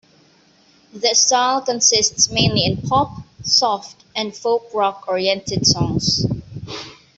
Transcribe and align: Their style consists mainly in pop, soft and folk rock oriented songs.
Their 0.93 1.13
style 1.13 1.61
consists 1.61 2.31
mainly 2.31 2.65
in 2.65 2.77
pop, 2.81 3.17
soft 3.43 4.03
and 4.15 4.35
folk 4.35 4.71
rock 4.73 5.05
oriented 5.07 5.67
songs. 5.67 6.25